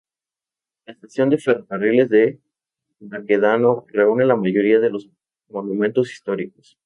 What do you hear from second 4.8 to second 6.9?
los monumentos históricos.